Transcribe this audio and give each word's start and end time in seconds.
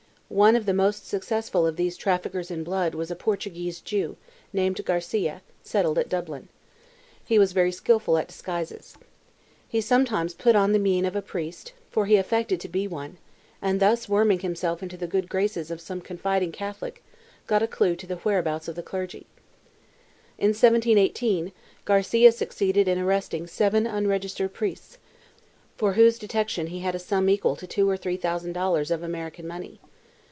One 0.33 0.55
of 0.55 0.65
the 0.65 0.73
most 0.73 1.05
successful 1.05 1.67
of 1.67 1.75
these 1.75 1.97
traffickers 1.97 2.49
in 2.49 2.63
blood 2.63 2.95
was 2.95 3.11
a 3.11 3.17
Portuguese 3.17 3.81
Jew, 3.81 4.15
named 4.53 4.85
Garcia, 4.85 5.41
settled 5.61 5.99
at 5.99 6.07
Dublin. 6.07 6.47
He 7.25 7.37
was 7.37 7.51
very 7.51 7.73
skilful 7.73 8.17
at 8.17 8.29
disguises. 8.29 8.95
"He 9.67 9.81
sometimes 9.81 10.33
put 10.33 10.55
on 10.55 10.71
the 10.71 10.79
mien 10.79 11.03
of 11.05 11.17
a 11.17 11.21
priest, 11.21 11.73
for 11.89 12.05
he 12.05 12.15
affected 12.15 12.61
to 12.61 12.69
be 12.69 12.87
one, 12.87 13.17
and 13.61 13.81
thus 13.81 14.07
worming 14.07 14.39
himself 14.39 14.81
into 14.81 14.95
the 14.95 15.05
good 15.05 15.27
graces 15.27 15.69
of 15.69 15.81
some 15.81 15.99
confiding 15.99 16.53
Catholic 16.53 17.03
got 17.45 17.61
a 17.61 17.67
clue 17.67 17.97
to 17.97 18.07
the 18.07 18.15
whereabouts 18.19 18.69
of 18.69 18.75
the 18.75 18.81
clergy." 18.83 19.25
In 20.37 20.51
1718, 20.53 21.51
Garcia 21.83 22.31
succeeded 22.31 22.87
in 22.87 22.97
arresting 22.97 23.47
seven 23.47 23.85
unregistered 23.85 24.53
priests, 24.53 24.97
for 25.75 25.91
whose 25.95 26.17
detection 26.17 26.67
he 26.67 26.79
had 26.79 26.95
a 26.95 26.99
sum 26.99 27.27
equal 27.27 27.57
to 27.57 27.67
two 27.67 27.89
or 27.89 27.97
three 27.97 28.15
thousand 28.15 28.53
dollars 28.53 28.91
of 28.91 29.03
American 29.03 29.45
money. 29.45 29.81